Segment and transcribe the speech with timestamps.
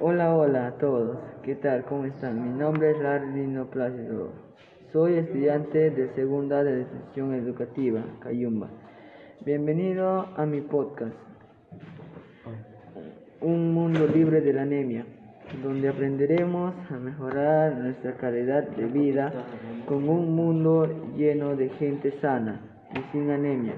[0.00, 1.18] Hola, hola a todos.
[1.42, 1.84] ¿Qué tal?
[1.84, 2.42] ¿Cómo están?
[2.42, 4.32] Mi nombre es Lardino Plácido.
[4.92, 8.68] Soy estudiante de segunda de la educativa, Cayumba.
[9.44, 11.14] Bienvenido a mi podcast,
[13.40, 15.04] Un mundo libre de la anemia,
[15.62, 19.32] donde aprenderemos a mejorar nuestra calidad de vida
[19.86, 20.86] con un mundo
[21.16, 22.60] lleno de gente sana
[22.94, 23.74] y sin anemia.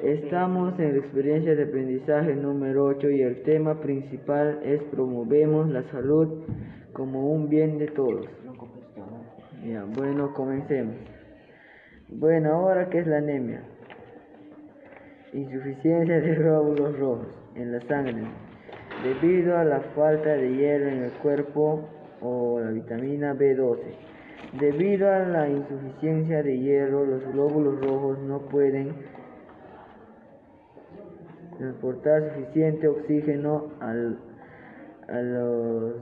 [0.00, 5.82] Estamos en la experiencia de aprendizaje número 8 y el tema principal es promovemos la
[5.90, 6.44] salud
[6.92, 8.26] como un bien de todos.
[9.66, 10.94] Ya, bueno, comencemos.
[12.08, 13.64] Bueno, ahora qué es la anemia?
[15.32, 18.22] Insuficiencia de glóbulos rojos en la sangre
[19.02, 21.88] debido a la falta de hierro en el cuerpo
[22.20, 23.78] o la vitamina B12.
[24.60, 28.94] Debido a la insuficiencia de hierro, los glóbulos rojos no pueden
[31.62, 34.18] transportar suficiente oxígeno al,
[35.08, 35.94] a los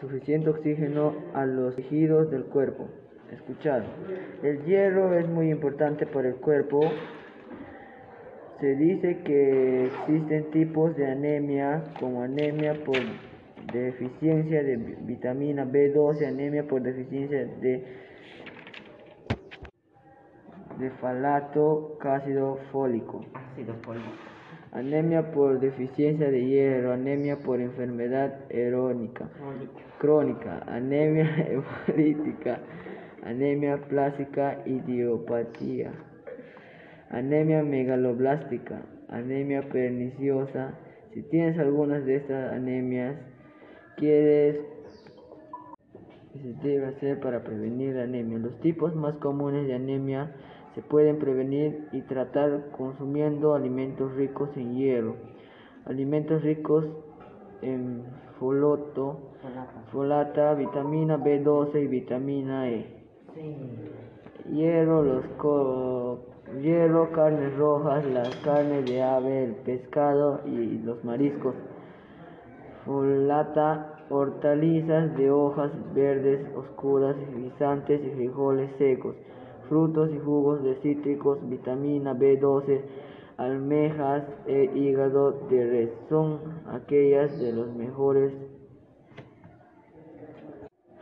[0.00, 2.88] suficiente oxígeno a los tejidos del cuerpo.
[3.30, 3.84] Escuchar.
[4.42, 6.80] El hierro es muy importante para el cuerpo.
[8.60, 12.96] Se dice que existen tipos de anemia como anemia por
[13.74, 17.84] deficiencia de vitamina B12, anemia por deficiencia de
[20.82, 23.24] de falato ácido fólico.
[24.72, 29.28] Anemia por deficiencia de hierro, anemia por enfermedad erónica,
[29.98, 31.28] crónica, anemia
[31.86, 32.58] hemolítica,
[33.22, 35.92] anemia plástica, idiopatía,
[37.10, 40.74] anemia megaloblástica, anemia perniciosa.
[41.12, 43.16] Si tienes algunas de estas anemias,
[43.96, 44.58] quieres
[46.32, 48.38] se debe hacer para prevenir la anemia.
[48.38, 50.34] Los tipos más comunes de anemia
[50.74, 55.16] se pueden prevenir y tratar consumiendo alimentos ricos en hierro,
[55.84, 56.86] alimentos ricos
[57.60, 58.04] en
[58.38, 59.18] folato,
[59.92, 62.86] folata, vitamina B12 y vitamina E.
[64.50, 65.24] Hierro, los
[66.60, 71.54] hierro, carnes rojas, las carnes de ave, el pescado y los mariscos.
[72.86, 79.14] Folata, hortalizas de hojas verdes oscuras, guisantes y frijoles secos
[79.72, 82.82] frutos y jugos de cítricos, vitamina B12,
[83.38, 88.34] almejas e hígado de res son aquellas de los mejores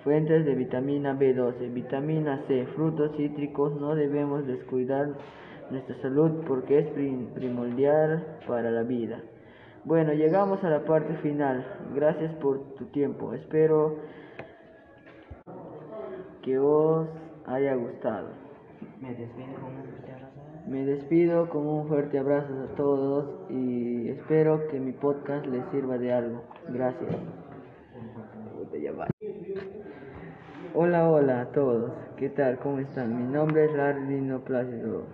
[0.05, 1.73] fuentes de vitamina B12.
[1.73, 5.15] Vitamina C, frutos cítricos, no debemos descuidar
[5.73, 6.89] nuestra salud porque es
[7.35, 9.21] primordial para la vida.
[9.85, 11.67] Bueno, llegamos a la parte final.
[11.93, 13.35] Gracias por tu tiempo.
[13.35, 13.97] Espero
[16.43, 17.09] que os
[17.47, 18.50] haya gustado.
[20.67, 22.53] Me despido con un fuerte abrazo.
[22.63, 26.45] A todos y espero que mi podcast les sirva de algo.
[26.69, 27.17] Gracias.
[30.75, 31.93] Hola, hola a todos.
[32.17, 32.59] ¿Qué tal?
[32.59, 33.17] ¿Cómo están?
[33.17, 35.07] Mi nombre es Lardino Plácido.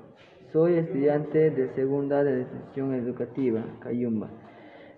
[0.53, 2.47] Soy estudiante de segunda de
[2.77, 4.29] la educativa, Cayumba.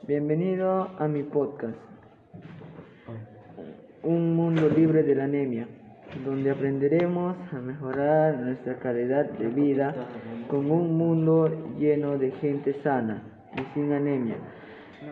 [0.06, 1.79] Bienvenido a mi podcast.
[4.03, 5.69] Un mundo libre de la anemia
[6.25, 9.95] donde aprenderemos a mejorar nuestra calidad de vida
[10.49, 13.23] con un mundo lleno de gente sana
[13.56, 14.37] y sin anemia.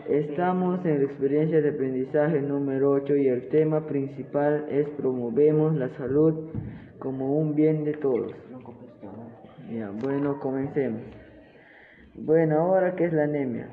[0.09, 5.89] Estamos en la experiencia de aprendizaje número 8 y el tema principal es promovemos la
[5.97, 6.51] salud
[6.99, 8.33] como un bien de todos.
[9.71, 11.03] Ya, bueno, comencemos.
[12.15, 13.69] Bueno, ahora qué es la anemia?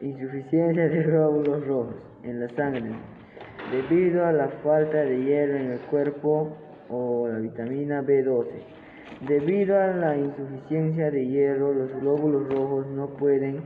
[0.00, 2.92] Insuficiencia de glóbulos rojos en la sangre
[3.70, 6.56] debido a la falta de hierro en el cuerpo
[6.88, 8.46] o la vitamina B12.
[9.26, 13.62] Debido a la insuficiencia de hierro, los glóbulos rojos no pueden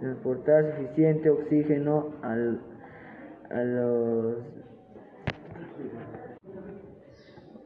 [0.00, 2.60] transportar suficiente oxígeno al,
[3.50, 4.36] a los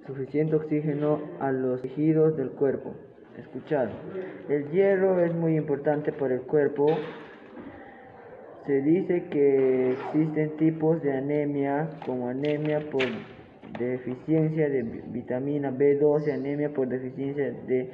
[0.06, 2.94] suficiente oxígeno a los tejidos del cuerpo.
[3.36, 3.90] Escuchar.
[4.48, 6.86] El hierro es muy importante para el cuerpo
[8.66, 13.04] se dice que existen tipos de anemia como anemia por
[13.78, 17.90] deficiencia de vitamina B12, anemia por deficiencia de,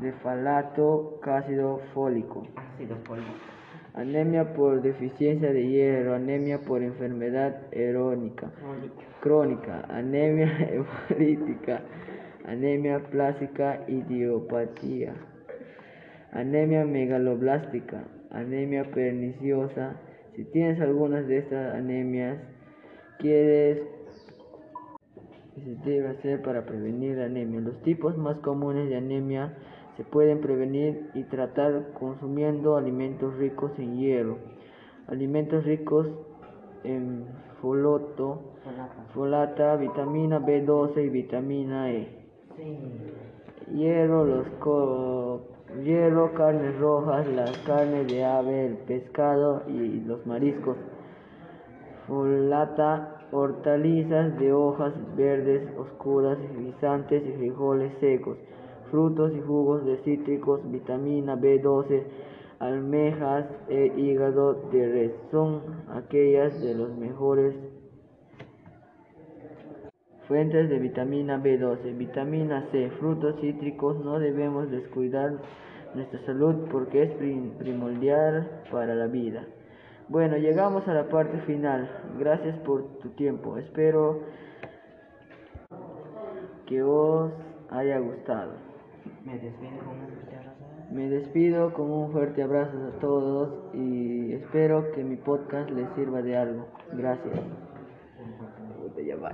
[0.00, 2.46] de falato ácido fólico,
[3.94, 8.52] anemia por deficiencia de hierro, anemia por enfermedad erónica,
[9.20, 10.68] crónica, anemia
[11.10, 11.82] hemolítica,
[12.44, 15.14] anemia plástica, idiopatía
[16.32, 20.00] anemia megaloblástica, anemia perniciosa.
[20.34, 22.38] Si tienes algunas de estas anemias,
[23.18, 23.82] quieres
[25.54, 27.60] que se debe hacer para prevenir la anemia.
[27.60, 29.54] Los tipos más comunes de anemia
[29.96, 34.38] se pueden prevenir y tratar consumiendo alimentos ricos en hierro,
[35.06, 36.08] alimentos ricos
[36.84, 37.26] en
[37.60, 38.54] folato,
[39.14, 42.08] folata, vitamina B12 y vitamina E.
[42.56, 42.78] Sí.
[43.70, 45.40] Hierro, los co-
[45.82, 50.76] hierro, carnes rojas, las carnes de ave, el pescado y los mariscos.
[52.08, 58.36] Folata, hortalizas de hojas verdes oscuras, guisantes y frijoles secos,
[58.90, 62.02] frutos y jugos de cítricos, vitamina B12,
[62.58, 67.54] almejas e hígado de res son aquellas de los mejores
[70.28, 71.96] Fuentes de vitamina B12.
[71.96, 72.90] Vitamina C.
[73.00, 74.02] Frutos cítricos.
[74.04, 75.32] No debemos descuidar
[75.94, 79.44] nuestra salud porque es prim- primordial para la vida.
[80.08, 81.88] Bueno, llegamos a la parte final.
[82.18, 83.56] Gracias por tu tiempo.
[83.58, 84.20] Espero
[86.66, 87.32] que os
[87.70, 88.52] haya gustado.
[89.24, 90.64] Me despido con un fuerte abrazo.
[90.92, 96.22] Me despido con un fuerte abrazo a todos y espero que mi podcast les sirva
[96.22, 96.66] de algo.
[96.92, 97.40] Gracias.